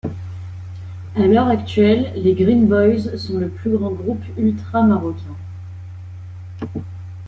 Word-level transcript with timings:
À 1.15 1.27
l'heure 1.27 1.47
actuelle 1.47 2.11
les 2.15 2.33
Green 2.33 2.65
Boys 2.67 3.15
sont 3.19 3.37
le 3.37 3.49
plus 3.49 3.69
grand 3.77 3.91
groupe 3.91 4.23
ultras 4.35 4.81
marocain. 4.81 5.37